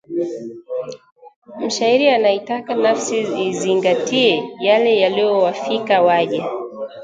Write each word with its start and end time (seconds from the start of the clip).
mshairi 1.65 2.05
anaitaka 2.15 2.71
nafsi 2.83 3.17
izingatie 3.49 4.33
yale 4.65 4.91
yaliowafika 5.01 5.95
waja 6.07 6.43